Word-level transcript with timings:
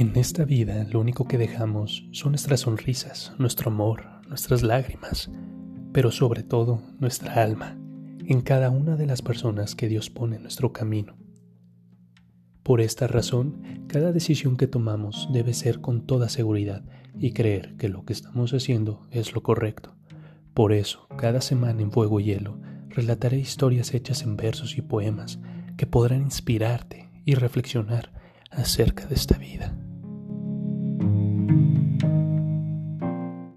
En 0.00 0.16
esta 0.16 0.46
vida 0.46 0.86
lo 0.90 0.98
único 0.98 1.28
que 1.28 1.36
dejamos 1.36 2.08
son 2.12 2.32
nuestras 2.32 2.60
sonrisas, 2.60 3.34
nuestro 3.36 3.70
amor, 3.70 4.06
nuestras 4.30 4.62
lágrimas, 4.62 5.30
pero 5.92 6.10
sobre 6.10 6.42
todo 6.42 6.80
nuestra 6.98 7.42
alma, 7.42 7.76
en 8.24 8.40
cada 8.40 8.70
una 8.70 8.96
de 8.96 9.04
las 9.04 9.20
personas 9.20 9.74
que 9.74 9.88
Dios 9.88 10.08
pone 10.08 10.36
en 10.36 10.42
nuestro 10.42 10.72
camino. 10.72 11.18
Por 12.62 12.80
esta 12.80 13.08
razón, 13.08 13.84
cada 13.88 14.10
decisión 14.10 14.56
que 14.56 14.66
tomamos 14.66 15.28
debe 15.34 15.52
ser 15.52 15.82
con 15.82 16.06
toda 16.06 16.30
seguridad 16.30 16.82
y 17.18 17.32
creer 17.32 17.76
que 17.76 17.90
lo 17.90 18.06
que 18.06 18.14
estamos 18.14 18.54
haciendo 18.54 19.06
es 19.10 19.34
lo 19.34 19.42
correcto. 19.42 19.98
Por 20.54 20.72
eso, 20.72 21.08
cada 21.18 21.42
semana 21.42 21.82
en 21.82 21.92
Fuego 21.92 22.20
y 22.20 22.24
Hielo, 22.24 22.58
relataré 22.88 23.38
historias 23.38 23.92
hechas 23.92 24.22
en 24.22 24.38
versos 24.38 24.78
y 24.78 24.80
poemas 24.80 25.40
que 25.76 25.86
podrán 25.86 26.22
inspirarte 26.22 27.10
y 27.26 27.34
reflexionar 27.34 28.14
acerca 28.50 29.04
de 29.04 29.14
esta 29.14 29.36
vida. 29.36 29.76